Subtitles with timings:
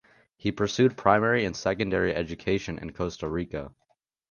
[0.35, 3.71] He pursued primary and secondary education in Costa Rica.